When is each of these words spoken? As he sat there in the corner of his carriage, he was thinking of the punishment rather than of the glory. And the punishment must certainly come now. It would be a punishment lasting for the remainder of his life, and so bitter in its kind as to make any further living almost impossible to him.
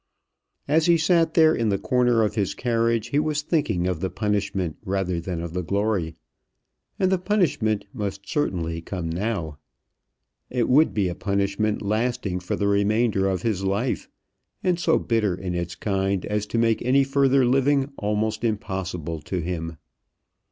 As 0.67 0.87
he 0.87 0.97
sat 0.97 1.35
there 1.35 1.53
in 1.53 1.69
the 1.69 1.77
corner 1.77 2.23
of 2.23 2.33
his 2.33 2.55
carriage, 2.55 3.09
he 3.09 3.19
was 3.19 3.43
thinking 3.43 3.85
of 3.85 3.99
the 3.99 4.09
punishment 4.09 4.77
rather 4.83 5.21
than 5.21 5.41
of 5.41 5.53
the 5.53 5.61
glory. 5.61 6.15
And 6.97 7.11
the 7.11 7.19
punishment 7.19 7.85
must 7.93 8.27
certainly 8.27 8.81
come 8.81 9.09
now. 9.09 9.59
It 10.49 10.67
would 10.67 10.95
be 10.95 11.07
a 11.07 11.13
punishment 11.13 11.83
lasting 11.83 12.39
for 12.39 12.55
the 12.55 12.67
remainder 12.67 13.27
of 13.29 13.43
his 13.43 13.63
life, 13.63 14.09
and 14.63 14.79
so 14.79 14.97
bitter 14.97 15.35
in 15.35 15.53
its 15.53 15.75
kind 15.75 16.25
as 16.25 16.47
to 16.47 16.57
make 16.57 16.81
any 16.81 17.03
further 17.03 17.45
living 17.45 17.91
almost 17.97 18.43
impossible 18.43 19.21
to 19.21 19.39
him. 19.39 19.77